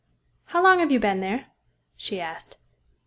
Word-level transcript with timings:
"How 0.45 0.63
long 0.63 0.79
have 0.79 0.91
you 0.91 0.99
been 0.99 1.19
there?" 1.19 1.49
she 1.95 2.19
asked. 2.19 2.57